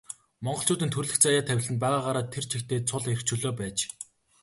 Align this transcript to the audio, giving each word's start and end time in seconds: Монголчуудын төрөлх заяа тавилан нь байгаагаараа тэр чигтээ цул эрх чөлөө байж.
Монголчуудын 0.45 0.91
төрөлх 0.93 1.15
заяа 1.23 1.43
тавилан 1.47 1.73
нь 1.75 1.81
байгаагаараа 1.83 2.25
тэр 2.33 2.43
чигтээ 2.51 2.79
цул 2.89 3.03
эрх 3.13 3.21
чөлөө 3.29 3.51
байж. 3.59 3.77